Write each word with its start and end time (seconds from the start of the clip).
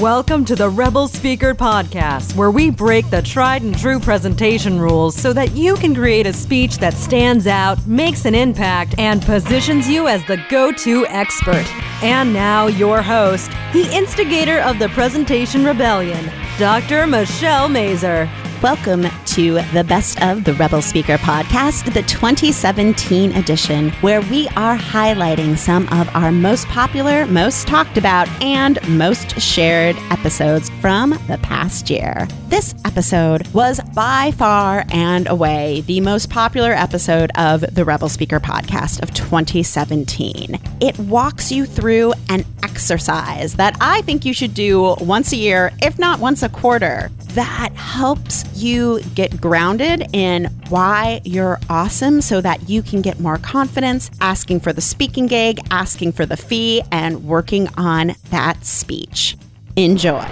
Welcome 0.00 0.44
to 0.46 0.56
the 0.56 0.68
Rebel 0.68 1.06
Speaker 1.06 1.54
Podcast, 1.54 2.34
where 2.34 2.50
we 2.50 2.68
break 2.68 3.08
the 3.10 3.22
tried 3.22 3.62
and 3.62 3.78
true 3.78 4.00
presentation 4.00 4.80
rules 4.80 5.14
so 5.14 5.32
that 5.32 5.52
you 5.52 5.76
can 5.76 5.94
create 5.94 6.26
a 6.26 6.32
speech 6.32 6.78
that 6.78 6.94
stands 6.94 7.46
out, 7.46 7.86
makes 7.86 8.24
an 8.24 8.34
impact, 8.34 8.96
and 8.98 9.22
positions 9.22 9.88
you 9.88 10.08
as 10.08 10.24
the 10.24 10.44
go 10.50 10.72
to 10.72 11.06
expert. 11.06 11.64
And 12.02 12.32
now, 12.32 12.66
your 12.66 13.02
host, 13.02 13.52
the 13.72 13.88
instigator 13.94 14.58
of 14.62 14.80
the 14.80 14.88
Presentation 14.88 15.64
Rebellion, 15.64 16.28
Dr. 16.58 17.06
Michelle 17.06 17.68
Mazur. 17.68 18.28
Welcome 18.60 19.02
to 19.34 19.60
the 19.72 19.82
Best 19.82 20.22
of 20.22 20.44
the 20.44 20.54
Rebel 20.54 20.80
Speaker 20.80 21.16
podcast, 21.16 21.92
the 21.92 22.02
2017 22.02 23.32
edition, 23.32 23.90
where 23.94 24.20
we 24.20 24.46
are 24.50 24.76
highlighting 24.76 25.58
some 25.58 25.88
of 25.88 26.08
our 26.14 26.30
most 26.30 26.68
popular, 26.68 27.26
most 27.26 27.66
talked 27.66 27.98
about, 27.98 28.28
and 28.40 28.78
most 28.88 29.40
shared 29.40 29.96
episodes 30.12 30.70
from 30.80 31.18
the 31.26 31.40
past 31.42 31.90
year. 31.90 32.28
This 32.46 32.76
episode 32.84 33.48
was 33.48 33.80
by 33.92 34.30
far 34.30 34.84
and 34.92 35.26
away 35.26 35.80
the 35.80 36.00
most 36.00 36.30
popular 36.30 36.70
episode 36.70 37.32
of 37.34 37.62
the 37.74 37.84
Rebel 37.84 38.08
Speaker 38.08 38.38
podcast 38.38 39.02
of 39.02 39.12
2017. 39.14 40.60
It 40.80 40.96
walks 41.00 41.50
you 41.50 41.66
through 41.66 42.12
an 42.28 42.44
exercise 42.62 43.54
that 43.54 43.76
I 43.80 44.02
think 44.02 44.24
you 44.24 44.32
should 44.32 44.54
do 44.54 44.94
once 45.00 45.32
a 45.32 45.36
year, 45.36 45.72
if 45.82 45.98
not 45.98 46.20
once 46.20 46.44
a 46.44 46.48
quarter 46.48 47.10
that 47.34 47.72
helps 47.74 48.44
you 48.54 49.00
get 49.14 49.23
grounded 49.40 50.08
in 50.12 50.44
why 50.68 51.20
you're 51.24 51.60
awesome 51.68 52.20
so 52.20 52.40
that 52.40 52.68
you 52.68 52.82
can 52.82 53.02
get 53.02 53.20
more 53.20 53.38
confidence 53.38 54.10
asking 54.20 54.60
for 54.60 54.72
the 54.72 54.80
speaking 54.80 55.26
gig, 55.26 55.58
asking 55.70 56.12
for 56.12 56.26
the 56.26 56.36
fee, 56.36 56.82
and 56.90 57.24
working 57.24 57.68
on 57.76 58.14
that 58.30 58.64
speech. 58.64 59.36
Enjoy. 59.76 60.26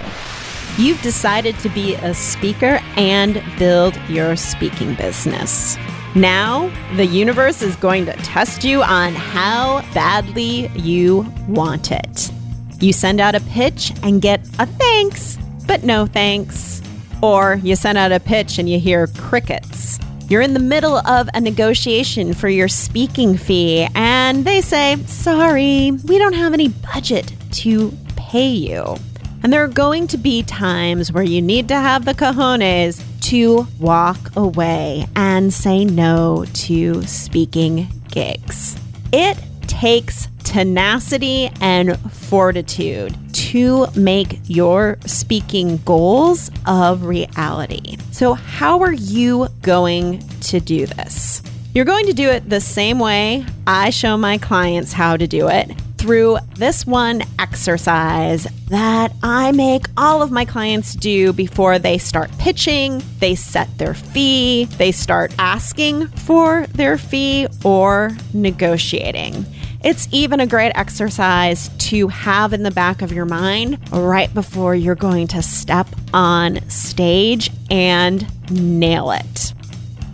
You've 0.77 1.01
decided 1.01 1.57
to 1.59 1.69
be 1.69 1.95
a 1.95 2.13
speaker 2.13 2.79
and 2.95 3.43
build 3.59 3.95
your 4.09 4.35
speaking 4.35 4.95
business. 4.95 5.77
Now, 6.15 6.71
the 6.95 7.05
universe 7.05 7.61
is 7.61 7.75
going 7.75 8.05
to 8.05 8.13
test 8.13 8.63
you 8.63 8.83
on 8.83 9.13
how 9.13 9.81
badly 9.93 10.67
you 10.75 11.31
want 11.47 11.91
it. 11.91 12.31
You 12.79 12.93
send 12.93 13.19
out 13.19 13.33
a 13.33 13.39
pitch 13.41 13.93
and 14.03 14.21
get 14.21 14.41
a 14.59 14.65
thanks, 14.65 15.37
but 15.65 15.83
no 15.83 16.05
thanks. 16.05 16.81
Or 17.23 17.55
you 17.63 17.77
send 17.77 17.97
out 17.97 18.11
a 18.11 18.19
pitch 18.19 18.59
and 18.59 18.69
you 18.69 18.81
hear 18.81 19.07
crickets. 19.07 19.97
You're 20.27 20.41
in 20.41 20.53
the 20.53 20.59
middle 20.59 20.97
of 20.97 21.29
a 21.33 21.39
negotiation 21.39 22.33
for 22.33 22.49
your 22.49 22.67
speaking 22.67 23.37
fee, 23.37 23.87
and 23.95 24.43
they 24.43 24.59
say, 24.59 24.97
Sorry, 25.05 25.91
we 25.91 26.17
don't 26.17 26.33
have 26.33 26.53
any 26.53 26.67
budget 26.67 27.31
to 27.51 27.93
pay 28.17 28.49
you. 28.49 28.97
And 29.41 29.53
there 29.53 29.63
are 29.63 29.69
going 29.69 30.07
to 30.07 30.17
be 30.17 30.43
times 30.43 31.13
where 31.13 31.23
you 31.23 31.41
need 31.41 31.69
to 31.69 31.75
have 31.75 32.03
the 32.03 32.13
cojones 32.13 33.01
to 33.29 33.67
walk 33.79 34.35
away 34.35 35.05
and 35.15 35.53
say 35.53 35.85
no 35.85 36.43
to 36.53 37.03
speaking 37.03 37.87
gigs. 38.09 38.77
It 39.13 39.37
takes 39.67 40.27
tenacity 40.53 41.49
and 41.61 41.99
fortitude 42.11 43.17
to 43.33 43.87
make 43.95 44.39
your 44.45 44.99
speaking 45.03 45.77
goals 45.77 46.51
of 46.67 47.05
reality. 47.05 47.97
So, 48.11 48.35
how 48.35 48.81
are 48.81 48.93
you 48.93 49.47
going 49.63 50.19
to 50.41 50.59
do 50.59 50.85
this? 50.85 51.41
You're 51.73 51.85
going 51.85 52.05
to 52.05 52.13
do 52.13 52.29
it 52.29 52.47
the 52.47 52.61
same 52.61 52.99
way 52.99 53.47
I 53.65 53.89
show 53.89 54.15
my 54.15 54.37
clients 54.37 54.93
how 54.93 55.17
to 55.17 55.25
do 55.25 55.49
it 55.49 55.71
through 55.97 56.37
this 56.55 56.85
one 56.85 57.23
exercise 57.39 58.45
that 58.67 59.11
I 59.23 59.53
make 59.53 59.85
all 59.97 60.21
of 60.21 60.29
my 60.29 60.45
clients 60.45 60.93
do 60.93 61.33
before 61.33 61.79
they 61.79 61.97
start 61.97 62.29
pitching, 62.37 63.01
they 63.17 63.33
set 63.33 63.75
their 63.79 63.95
fee, 63.95 64.65
they 64.65 64.91
start 64.91 65.33
asking 65.39 66.09
for 66.09 66.67
their 66.67 66.99
fee, 66.99 67.47
or 67.63 68.11
negotiating. 68.35 69.47
It's 69.83 70.07
even 70.13 70.39
a 70.39 70.47
great 70.47 70.71
exercise 70.75 71.67
to 71.89 72.07
have 72.07 72.53
in 72.53 72.63
the 72.63 72.71
back 72.71 73.01
of 73.01 73.11
your 73.11 73.25
mind 73.25 73.79
right 73.91 74.33
before 74.33 74.73
you're 74.73 74.95
going 74.95 75.27
to 75.27 75.41
step 75.41 75.87
on 76.13 76.69
stage 76.69 77.51
and 77.69 78.25
nail 78.49 79.11
it. 79.11 79.53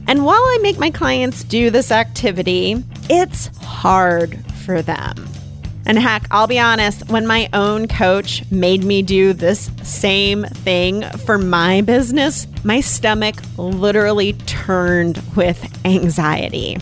And 0.07 0.25
while 0.25 0.41
I 0.41 0.57
make 0.63 0.79
my 0.79 0.89
clients 0.89 1.43
do 1.43 1.69
this 1.69 1.91
activity, 1.91 2.83
it's 3.11 3.55
hard 3.57 4.43
for 4.65 4.81
them. 4.81 5.13
And 5.85 5.99
heck, 5.99 6.25
I'll 6.31 6.47
be 6.47 6.57
honest, 6.57 7.07
when 7.09 7.27
my 7.27 7.47
own 7.53 7.87
coach 7.87 8.43
made 8.49 8.83
me 8.83 9.03
do 9.03 9.33
this 9.33 9.69
same 9.83 10.45
thing 10.45 11.03
for 11.03 11.37
my 11.37 11.81
business, 11.81 12.47
my 12.63 12.81
stomach 12.81 13.35
literally 13.57 14.33
turned 14.33 15.21
with 15.35 15.63
anxiety. 15.85 16.77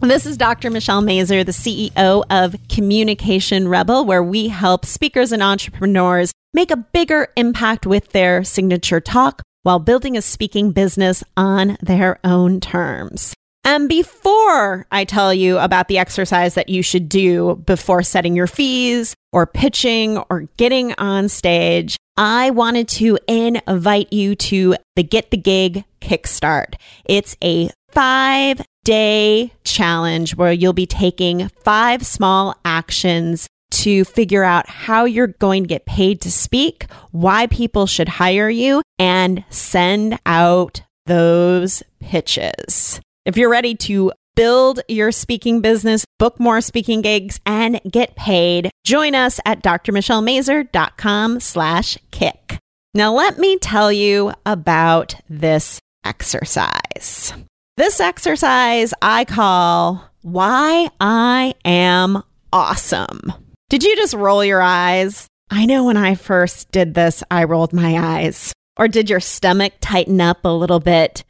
This 0.00 0.26
is 0.26 0.36
Dr. 0.36 0.70
Michelle 0.70 1.00
Mazur, 1.00 1.42
the 1.42 1.52
CEO 1.52 2.22
of 2.28 2.54
Communication 2.68 3.66
Rebel, 3.66 4.04
where 4.04 4.22
we 4.22 4.48
help 4.48 4.84
speakers 4.84 5.32
and 5.32 5.42
entrepreneurs 5.42 6.32
make 6.52 6.70
a 6.70 6.76
bigger 6.76 7.28
impact 7.36 7.86
with 7.86 8.10
their 8.10 8.44
signature 8.44 9.00
talk 9.00 9.42
while 9.62 9.78
building 9.78 10.16
a 10.16 10.22
speaking 10.22 10.70
business 10.70 11.24
on 11.36 11.78
their 11.80 12.20
own 12.22 12.60
terms. 12.60 13.34
And 13.64 13.88
before 13.88 14.86
I 14.92 15.04
tell 15.04 15.34
you 15.34 15.58
about 15.58 15.88
the 15.88 15.98
exercise 15.98 16.54
that 16.54 16.68
you 16.68 16.82
should 16.82 17.08
do 17.08 17.56
before 17.66 18.02
setting 18.02 18.36
your 18.36 18.46
fees 18.46 19.14
or 19.32 19.46
pitching 19.46 20.18
or 20.30 20.42
getting 20.56 20.92
on 20.98 21.28
stage, 21.28 21.96
I 22.16 22.50
wanted 22.50 22.86
to 22.88 23.18
invite 23.26 24.12
you 24.12 24.36
to 24.36 24.76
the 24.94 25.02
Get 25.02 25.30
the 25.30 25.36
Gig 25.36 25.84
Kickstart. 26.00 26.74
It's 27.06 27.36
a 27.42 27.70
five 27.96 28.60
day 28.84 29.50
challenge 29.64 30.36
where 30.36 30.52
you'll 30.52 30.74
be 30.74 30.84
taking 30.86 31.48
five 31.64 32.04
small 32.04 32.54
actions 32.62 33.48
to 33.70 34.04
figure 34.04 34.44
out 34.44 34.68
how 34.68 35.06
you're 35.06 35.28
going 35.28 35.62
to 35.62 35.66
get 35.68 35.86
paid 35.86 36.20
to 36.20 36.30
speak, 36.30 36.86
why 37.12 37.46
people 37.46 37.86
should 37.86 38.08
hire 38.08 38.50
you, 38.50 38.82
and 38.98 39.42
send 39.48 40.18
out 40.26 40.82
those 41.06 41.82
pitches. 41.98 43.00
If 43.24 43.38
you're 43.38 43.48
ready 43.48 43.74
to 43.74 44.12
build 44.34 44.80
your 44.88 45.10
speaking 45.10 45.62
business, 45.62 46.04
book 46.18 46.38
more 46.38 46.60
speaking 46.60 47.00
gigs, 47.00 47.40
and 47.46 47.80
get 47.90 48.14
paid, 48.14 48.70
join 48.84 49.14
us 49.14 49.40
at 49.46 49.62
drmichellemazur.com 49.62 51.40
slash 51.40 51.96
kick. 52.10 52.58
Now, 52.92 53.14
let 53.14 53.38
me 53.38 53.56
tell 53.56 53.90
you 53.90 54.34
about 54.44 55.14
this 55.30 55.80
exercise. 56.04 57.32
This 57.78 58.00
exercise 58.00 58.94
I 59.02 59.26
call 59.26 60.02
Why 60.22 60.88
I 60.98 61.52
Am 61.62 62.22
Awesome. 62.50 63.34
Did 63.68 63.82
you 63.82 63.94
just 63.96 64.14
roll 64.14 64.42
your 64.42 64.62
eyes? 64.62 65.26
I 65.50 65.66
know 65.66 65.84
when 65.84 65.98
I 65.98 66.14
first 66.14 66.72
did 66.72 66.94
this, 66.94 67.22
I 67.30 67.44
rolled 67.44 67.74
my 67.74 67.98
eyes. 67.98 68.50
Or 68.78 68.88
did 68.88 69.10
your 69.10 69.20
stomach 69.20 69.74
tighten 69.82 70.22
up 70.22 70.42
a 70.46 70.48
little 70.48 70.80
bit? 70.80 71.22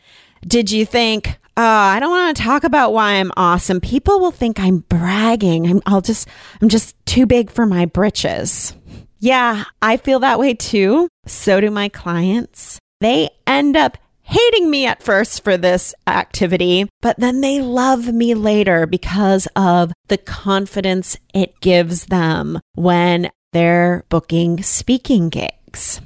Did 0.46 0.70
you 0.70 0.86
think, 0.86 1.36
oh, 1.56 1.64
I 1.64 1.98
don't 1.98 2.12
want 2.12 2.36
to 2.36 2.42
talk 2.44 2.62
about 2.62 2.92
why 2.92 3.14
I'm 3.14 3.32
awesome. 3.36 3.80
People 3.80 4.20
will 4.20 4.30
think 4.30 4.60
I'm 4.60 4.84
bragging. 4.88 5.66
I'm, 5.66 5.82
I'll 5.84 6.00
just, 6.00 6.28
I'm 6.62 6.68
just 6.68 6.94
too 7.06 7.26
big 7.26 7.50
for 7.50 7.66
my 7.66 7.86
britches. 7.86 8.72
Yeah, 9.18 9.64
I 9.82 9.96
feel 9.96 10.20
that 10.20 10.38
way 10.38 10.54
too. 10.54 11.08
So 11.26 11.60
do 11.60 11.72
my 11.72 11.88
clients. 11.88 12.78
They 13.00 13.30
end 13.48 13.76
up 13.76 13.98
hating 14.26 14.68
me 14.68 14.86
at 14.86 15.02
first 15.02 15.44
for 15.44 15.56
this 15.56 15.94
activity, 16.06 16.88
but 17.00 17.18
then 17.18 17.40
they 17.40 17.62
love 17.62 18.12
me 18.12 18.34
later 18.34 18.86
because 18.86 19.46
of 19.54 19.92
the 20.08 20.18
confidence 20.18 21.16
it 21.32 21.60
gives 21.60 22.06
them 22.06 22.60
when 22.74 23.30
they're 23.52 24.04
booking 24.08 24.62
speaking 24.62 25.28
gigs. 25.28 26.00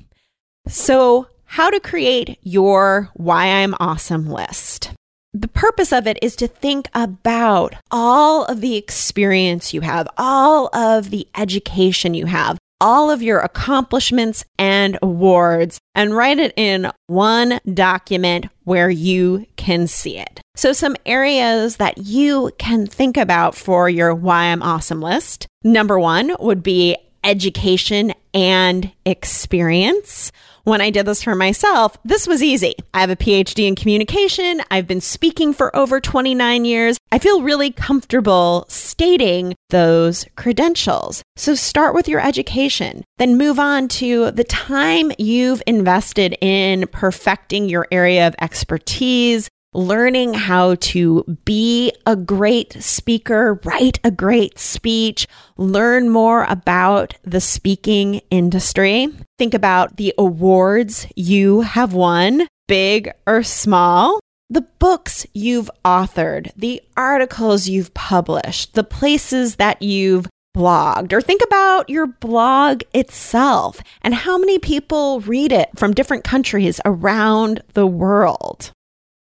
So, 0.68 1.28
how 1.46 1.70
to 1.70 1.80
create 1.80 2.38
your 2.42 3.10
Why 3.14 3.46
I'm 3.46 3.74
Awesome 3.80 4.28
list. 4.28 4.92
The 5.32 5.48
purpose 5.48 5.92
of 5.92 6.06
it 6.06 6.18
is 6.22 6.36
to 6.36 6.46
think 6.48 6.88
about 6.92 7.74
all 7.90 8.44
of 8.44 8.60
the 8.60 8.76
experience 8.76 9.72
you 9.72 9.80
have, 9.80 10.06
all 10.18 10.68
of 10.74 11.10
the 11.10 11.26
education 11.36 12.14
you 12.14 12.26
have, 12.26 12.58
all 12.80 13.10
of 13.10 13.22
your 13.22 13.40
accomplishments 13.40 14.44
and 14.58 14.98
awards 15.02 15.78
and 15.94 16.16
write 16.16 16.38
it 16.38 16.54
in 16.56 16.90
one 17.06 17.60
document 17.72 18.46
where 18.64 18.90
you 18.90 19.46
can 19.56 19.86
see 19.86 20.18
it. 20.18 20.40
So, 20.56 20.72
some 20.72 20.96
areas 21.06 21.76
that 21.76 21.98
you 21.98 22.50
can 22.58 22.86
think 22.86 23.16
about 23.16 23.54
for 23.54 23.88
your 23.88 24.14
Why 24.14 24.46
I'm 24.46 24.62
Awesome 24.62 25.00
list. 25.00 25.46
Number 25.62 25.98
one 25.98 26.34
would 26.40 26.62
be 26.62 26.96
education 27.24 28.14
and 28.32 28.92
experience. 29.04 30.32
When 30.64 30.80
I 30.80 30.90
did 30.90 31.06
this 31.06 31.22
for 31.22 31.34
myself, 31.34 31.96
this 32.04 32.26
was 32.26 32.42
easy. 32.42 32.74
I 32.94 33.00
have 33.00 33.10
a 33.10 33.16
PhD 33.16 33.66
in 33.66 33.76
communication. 33.76 34.62
I've 34.70 34.86
been 34.86 35.00
speaking 35.00 35.52
for 35.52 35.74
over 35.76 36.00
29 36.00 36.64
years. 36.64 36.98
I 37.12 37.18
feel 37.18 37.42
really 37.42 37.70
comfortable 37.70 38.66
stating 38.68 39.54
those 39.70 40.26
credentials. 40.36 41.22
So 41.36 41.54
start 41.54 41.94
with 41.94 42.08
your 42.08 42.20
education, 42.20 43.04
then 43.18 43.38
move 43.38 43.58
on 43.58 43.88
to 43.88 44.30
the 44.30 44.44
time 44.44 45.12
you've 45.18 45.62
invested 45.66 46.36
in 46.40 46.86
perfecting 46.88 47.68
your 47.68 47.88
area 47.90 48.26
of 48.26 48.34
expertise, 48.40 49.48
learning 49.72 50.34
how 50.34 50.74
to 50.76 51.24
be 51.44 51.92
a 52.06 52.16
great 52.16 52.72
speaker, 52.82 53.60
write 53.64 54.00
a 54.02 54.10
great 54.10 54.58
speech, 54.58 55.26
learn 55.56 56.08
more 56.10 56.44
about 56.44 57.14
the 57.22 57.40
speaking 57.40 58.20
industry. 58.30 59.08
Think 59.38 59.54
about 59.54 59.96
the 59.96 60.12
awards 60.18 61.06
you 61.14 61.60
have 61.60 61.92
won, 61.92 62.48
big 62.66 63.10
or 63.26 63.42
small. 63.42 64.18
The 64.52 64.66
books 64.80 65.26
you've 65.32 65.70
authored, 65.84 66.50
the 66.56 66.82
articles 66.96 67.68
you've 67.68 67.94
published, 67.94 68.74
the 68.74 68.82
places 68.82 69.56
that 69.56 69.80
you've 69.80 70.28
blogged, 70.56 71.12
or 71.12 71.20
think 71.20 71.40
about 71.44 71.88
your 71.88 72.08
blog 72.08 72.82
itself 72.92 73.80
and 74.02 74.12
how 74.12 74.36
many 74.36 74.58
people 74.58 75.20
read 75.20 75.52
it 75.52 75.68
from 75.76 75.94
different 75.94 76.24
countries 76.24 76.80
around 76.84 77.62
the 77.74 77.86
world. 77.86 78.72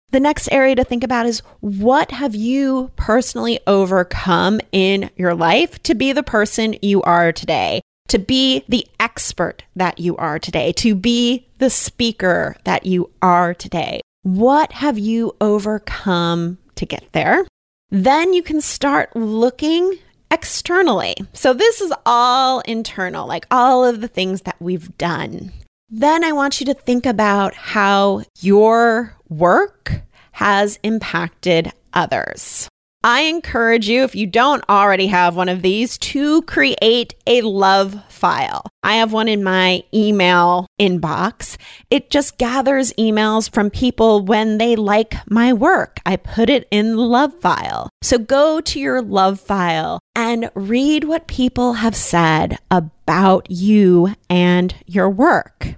The 0.09 0.21
next 0.21 0.47
area 0.53 0.73
to 0.75 0.85
think 0.85 1.03
about 1.03 1.25
is 1.25 1.41
what 1.59 2.11
have 2.11 2.33
you 2.33 2.91
personally 2.95 3.59
overcome 3.67 4.61
in 4.71 5.09
your 5.17 5.35
life 5.35 5.83
to 5.83 5.95
be 5.95 6.13
the 6.13 6.23
person 6.23 6.77
you 6.81 7.01
are 7.01 7.33
today, 7.33 7.81
to 8.07 8.17
be 8.17 8.63
the 8.69 8.87
expert 9.01 9.63
that 9.75 9.99
you 9.99 10.15
are 10.15 10.39
today, 10.39 10.71
to 10.73 10.95
be 10.95 11.45
the 11.57 11.69
speaker 11.69 12.55
that 12.63 12.85
you 12.85 13.11
are 13.21 13.53
today? 13.53 13.99
What 14.23 14.71
have 14.71 14.97
you 14.97 15.35
overcome 15.41 16.57
to 16.75 16.85
get 16.85 17.11
there? 17.11 17.45
Then 17.89 18.33
you 18.33 18.43
can 18.43 18.61
start 18.61 19.13
looking 19.13 19.97
externally. 20.31 21.15
So, 21.33 21.53
this 21.53 21.81
is 21.81 21.91
all 22.05 22.61
internal, 22.61 23.27
like 23.27 23.45
all 23.51 23.83
of 23.83 23.99
the 23.99 24.07
things 24.07 24.43
that 24.43 24.55
we've 24.61 24.97
done. 24.97 25.51
Then 25.89 26.23
I 26.23 26.33
want 26.33 26.59
you 26.59 26.65
to 26.65 26.73
think 26.73 27.05
about 27.05 27.53
how 27.55 28.23
your 28.41 29.16
work 29.29 30.01
has 30.33 30.79
impacted 30.83 31.71
others. 31.93 32.69
I 33.03 33.21
encourage 33.21 33.87
you, 33.87 34.03
if 34.03 34.15
you 34.15 34.27
don't 34.27 34.67
already 34.67 35.07
have 35.07 35.35
one 35.35 35.49
of 35.49 35.61
these, 35.61 35.97
to 35.99 36.41
create 36.41 37.13
a 37.25 37.41
love 37.41 37.95
file. 38.09 38.63
I 38.83 38.95
have 38.95 39.13
one 39.13 39.27
in 39.27 39.43
my 39.43 39.83
email 39.93 40.65
inbox. 40.81 41.57
It 41.89 42.09
just 42.09 42.37
gathers 42.37 42.91
emails 42.93 43.49
from 43.49 43.69
people 43.69 44.25
when 44.25 44.57
they 44.57 44.75
like 44.75 45.15
my 45.29 45.53
work. 45.53 45.99
I 46.05 46.17
put 46.17 46.49
it 46.49 46.67
in 46.71 46.95
the 46.95 47.01
love 47.01 47.39
file. 47.39 47.89
So 48.01 48.17
go 48.17 48.59
to 48.61 48.79
your 48.79 49.01
love 49.01 49.39
file 49.39 49.99
and 50.15 50.49
read 50.55 51.03
what 51.03 51.27
people 51.27 51.73
have 51.73 51.95
said 51.95 52.57
about 52.71 53.49
you 53.49 54.15
and 54.29 54.75
your 54.85 55.09
work. 55.09 55.75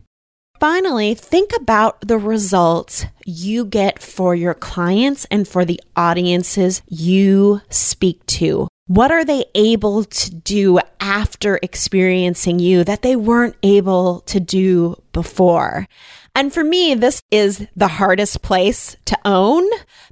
Finally, 0.60 1.14
think 1.14 1.52
about 1.56 2.02
the 2.02 2.18
results 2.18 3.06
you 3.26 3.64
get 3.64 4.02
for 4.02 4.36
your 4.36 4.54
clients 4.54 5.26
and 5.32 5.48
for 5.48 5.64
the 5.64 5.80
audiences 5.96 6.82
you 6.90 7.62
speak 7.70 8.26
to. 8.26 8.68
What 8.86 9.10
are 9.10 9.24
they 9.24 9.46
able 9.56 10.04
to 10.04 10.36
do 10.36 10.80
after 11.00 11.60
experiencing 11.62 12.60
you 12.60 12.84
that 12.84 13.04
they 13.04 13.16
weren't 13.16 13.56
able 13.64 14.20
to 14.22 14.42
do 14.42 15.02
before? 15.14 15.88
And 16.36 16.54
for 16.54 16.66
me, 16.66 16.94
this 16.94 17.22
is 17.32 17.66
the 17.78 17.88
hardest 17.88 18.42
place 18.42 18.98
to 19.06 19.18
own 19.24 19.64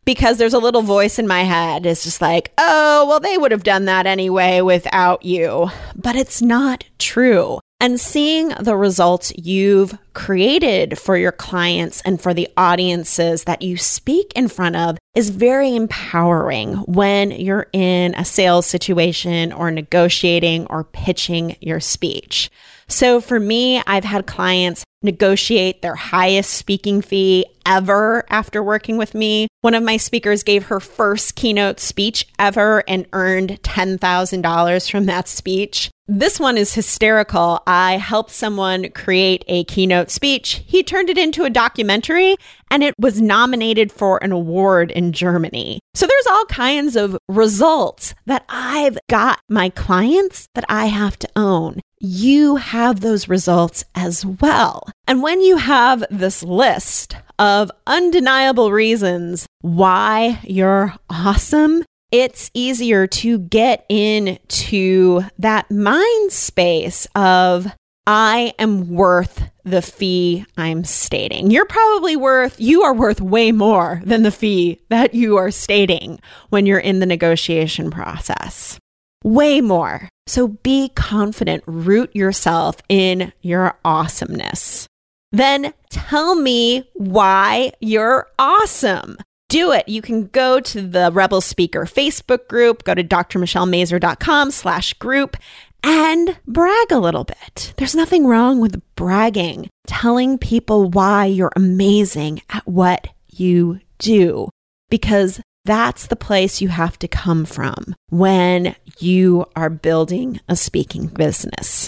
because 0.05 0.37
there's 0.37 0.53
a 0.53 0.59
little 0.59 0.81
voice 0.81 1.19
in 1.19 1.27
my 1.27 1.43
head. 1.43 1.85
It's 1.85 2.05
just 2.05 2.21
like, 2.21 2.53
oh, 2.57 3.05
well, 3.05 3.19
they 3.19 3.37
would 3.37 3.51
have 3.51 3.63
done 3.63 3.85
that 3.85 4.05
anyway 4.05 4.61
without 4.61 5.25
you. 5.25 5.69
But 5.93 6.15
it's 6.15 6.41
not 6.41 6.85
true 6.99 7.59
and 7.79 7.99
seeing 7.99 8.49
the 8.59 8.75
results 8.75 9.31
you've 9.35 9.97
created 10.13 10.97
for 10.97 11.15
your 11.15 11.31
clients 11.31 12.01
and 12.01 12.19
for 12.19 12.33
the 12.33 12.49
audiences 12.57 13.43
that 13.43 13.61
you 13.61 13.77
speak 13.77 14.33
in 14.35 14.47
front 14.47 14.75
of 14.75 14.97
is 15.13 15.29
very 15.29 15.75
empowering 15.75 16.73
when 16.85 17.31
you're 17.31 17.67
in 17.73 18.15
a 18.15 18.25
sales 18.25 18.65
situation 18.65 19.53
or 19.53 19.69
negotiating 19.69 20.65
or 20.67 20.83
pitching 20.83 21.55
your 21.61 21.79
speech. 21.79 22.49
So 22.89 23.19
for 23.19 23.39
me, 23.39 23.81
I've 23.85 24.05
had 24.05 24.27
clients 24.27 24.83
negotiate 25.03 25.81
their 25.81 25.95
highest 25.95 26.51
speaking 26.51 27.01
fee 27.01 27.45
ever 27.65 28.25
after 28.29 28.63
working 28.63 28.97
with 28.97 29.13
me. 29.13 29.47
One 29.61 29.75
of 29.75 29.83
my 29.83 29.97
speakers 29.97 30.43
gave 30.43 30.65
her 30.65 30.79
first 30.79 31.35
keynote 31.35 31.79
speech 31.79 32.27
ever 32.39 32.83
and 32.87 33.05
earned 33.13 33.61
$10,000 33.61 34.91
from 34.91 35.05
that 35.05 35.27
speech. 35.27 35.91
This 36.07 36.39
one 36.39 36.57
is 36.57 36.73
hysterical. 36.73 37.61
I 37.67 37.97
helped 37.97 38.31
someone 38.31 38.89
create 38.91 39.43
a 39.47 39.65
keynote 39.65 40.09
speech. 40.09 40.63
He 40.65 40.81
turned 40.81 41.09
it 41.09 41.17
into 41.17 41.43
a 41.43 41.49
documentary 41.49 42.37
and 42.71 42.81
it 42.81 42.93
was 42.97 43.21
nominated 43.21 43.91
for 43.91 44.23
an 44.23 44.31
award 44.31 44.89
in 44.91 45.11
Germany. 45.11 45.79
So 45.93 46.07
there's 46.07 46.27
all 46.27 46.45
kinds 46.45 46.95
of 46.95 47.17
results 47.27 48.15
that 48.25 48.45
I've 48.47 48.97
got 49.09 49.41
my 49.49 49.69
clients 49.69 50.47
that 50.55 50.65
I 50.69 50.85
have 50.85 51.19
to 51.19 51.29
own. 51.35 51.81
You 51.99 52.57
have 52.57 52.99
those 52.99 53.27
results 53.27 53.83
as 53.95 54.25
well. 54.25 54.89
And 55.07 55.23
when 55.23 55.41
you 55.41 55.57
have 55.57 56.03
this 56.11 56.43
list 56.43 57.15
of 57.39 57.71
undeniable 57.87 58.71
reasons 58.71 59.47
why 59.61 60.39
you're 60.43 60.93
awesome, 61.09 61.83
it's 62.11 62.51
easier 62.53 63.07
to 63.07 63.39
get 63.39 63.85
into 63.89 65.21
that 65.39 65.69
mind 65.71 66.31
space 66.31 67.07
of, 67.15 67.67
I 68.05 68.53
am 68.57 68.89
worth 68.93 69.43
the 69.65 69.81
fee 69.81 70.45
I'm 70.55 70.85
stating. 70.85 71.51
You're 71.51 71.65
probably 71.65 72.15
worth, 72.15 72.57
you 72.57 72.83
are 72.83 72.93
worth 72.93 73.19
way 73.19 73.51
more 73.51 74.01
than 74.05 74.23
the 74.23 74.31
fee 74.31 74.81
that 74.87 75.13
you 75.13 75.35
are 75.35 75.51
stating 75.51 76.21
when 76.49 76.65
you're 76.65 76.79
in 76.79 76.99
the 76.99 77.05
negotiation 77.05 77.91
process. 77.91 78.79
Way 79.23 79.61
more. 79.61 80.09
So 80.27 80.47
be 80.47 80.89
confident, 80.89 81.63
root 81.65 82.15
yourself 82.15 82.77
in 82.89 83.33
your 83.41 83.77
awesomeness. 83.83 84.87
Then 85.31 85.73
tell 85.89 86.35
me 86.35 86.89
why 86.93 87.71
you're 87.79 88.27
awesome 88.37 89.17
do 89.49 89.71
it. 89.71 89.87
You 89.87 90.01
can 90.01 90.27
go 90.27 90.59
to 90.59 90.81
the 90.81 91.11
Rebel 91.13 91.41
Speaker 91.41 91.85
Facebook 91.85 92.47
group, 92.47 92.83
go 92.83 92.93
to 92.93 93.03
drmichellemazur.com 93.03 94.51
slash 94.51 94.93
group 94.95 95.37
and 95.83 96.37
brag 96.47 96.91
a 96.91 96.99
little 96.99 97.23
bit. 97.23 97.73
There's 97.77 97.95
nothing 97.95 98.27
wrong 98.27 98.59
with 98.59 98.81
bragging, 98.95 99.69
telling 99.85 100.37
people 100.37 100.89
why 100.89 101.25
you're 101.25 101.53
amazing 101.55 102.41
at 102.49 102.67
what 102.67 103.07
you 103.29 103.79
do, 103.99 104.49
because 104.89 105.39
that's 105.67 106.07
the 106.07 106.15
place 106.15 106.61
you 106.61 106.69
have 106.69 106.97
to 106.99 107.07
come 107.07 107.45
from 107.45 107.93
when 108.09 108.75
you 108.99 109.45
are 109.55 109.69
building 109.69 110.39
a 110.47 110.55
speaking 110.55 111.05
business. 111.07 111.87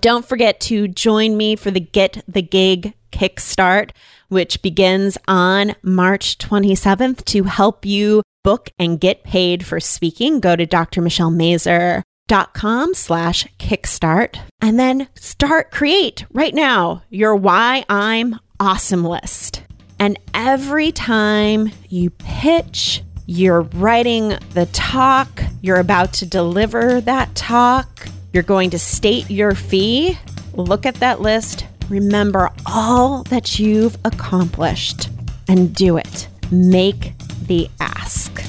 Don't 0.00 0.24
forget 0.24 0.60
to 0.60 0.86
join 0.86 1.36
me 1.36 1.56
for 1.56 1.72
the 1.72 1.80
Get 1.80 2.22
the 2.28 2.42
Gig 2.42 2.94
Kickstart, 3.10 3.90
which 4.28 4.62
begins 4.62 5.18
on 5.26 5.74
March 5.82 6.38
27th 6.38 7.24
to 7.24 7.42
help 7.44 7.84
you 7.84 8.22
book 8.44 8.70
and 8.78 9.00
get 9.00 9.24
paid 9.24 9.66
for 9.66 9.80
speaking. 9.80 10.38
Go 10.38 10.54
to 10.54 10.64
drmichellemazur.com 10.66 12.94
slash 12.94 13.48
kickstart 13.58 14.38
and 14.60 14.78
then 14.78 15.08
start 15.14 15.72
create 15.72 16.24
right 16.32 16.54
now 16.54 17.02
your 17.10 17.34
why 17.34 17.84
I'm 17.88 18.38
awesome 18.60 19.04
list. 19.04 19.64
And 19.98 20.18
every 20.32 20.92
time 20.92 21.70
you 21.88 22.10
pitch, 22.10 23.02
you're 23.26 23.62
writing 23.62 24.38
the 24.54 24.66
talk, 24.66 25.42
you're 25.60 25.80
about 25.80 26.12
to 26.14 26.26
deliver 26.26 27.00
that 27.02 27.34
talk, 27.34 28.08
you're 28.32 28.42
going 28.42 28.70
to 28.70 28.78
state 28.78 29.30
your 29.30 29.54
fee. 29.54 30.18
Look 30.54 30.86
at 30.86 30.96
that 30.96 31.20
list. 31.20 31.66
Remember 31.88 32.50
all 32.66 33.24
that 33.24 33.58
you've 33.58 33.96
accomplished 34.04 35.08
and 35.48 35.74
do 35.74 35.96
it. 35.96 36.28
Make 36.50 37.12
the 37.46 37.68
ask. 37.80 38.47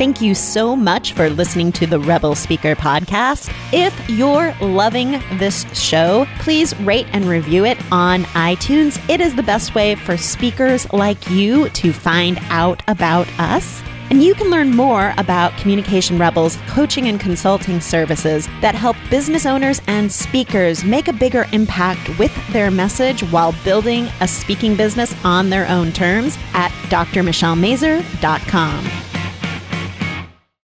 Thank 0.00 0.22
you 0.22 0.34
so 0.34 0.74
much 0.74 1.12
for 1.12 1.28
listening 1.28 1.72
to 1.72 1.86
the 1.86 2.00
Rebel 2.00 2.34
Speaker 2.34 2.74
podcast. 2.74 3.52
If 3.70 4.08
you're 4.08 4.54
loving 4.62 5.22
this 5.34 5.66
show, 5.78 6.26
please 6.38 6.74
rate 6.80 7.06
and 7.12 7.26
review 7.26 7.66
it 7.66 7.76
on 7.92 8.22
iTunes. 8.32 8.98
It 9.10 9.20
is 9.20 9.36
the 9.36 9.42
best 9.42 9.74
way 9.74 9.96
for 9.96 10.16
speakers 10.16 10.90
like 10.94 11.28
you 11.28 11.68
to 11.68 11.92
find 11.92 12.38
out 12.44 12.82
about 12.88 13.28
us. 13.38 13.82
And 14.08 14.22
you 14.22 14.34
can 14.34 14.48
learn 14.48 14.74
more 14.74 15.12
about 15.18 15.54
Communication 15.58 16.18
Rebels 16.18 16.56
coaching 16.68 17.08
and 17.08 17.20
consulting 17.20 17.82
services 17.82 18.48
that 18.62 18.74
help 18.74 18.96
business 19.10 19.44
owners 19.44 19.82
and 19.86 20.10
speakers 20.10 20.82
make 20.82 21.08
a 21.08 21.12
bigger 21.12 21.44
impact 21.52 22.18
with 22.18 22.34
their 22.54 22.70
message 22.70 23.22
while 23.24 23.54
building 23.64 24.08
a 24.22 24.28
speaking 24.28 24.76
business 24.76 25.14
on 25.26 25.50
their 25.50 25.68
own 25.68 25.92
terms 25.92 26.38
at 26.54 26.70
drmichellemazur.com. 26.88 29.09